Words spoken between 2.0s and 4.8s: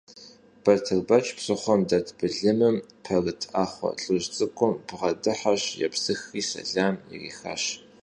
былымым пэрыт Ӏэхъуэ лӀыжь цӀыкӀум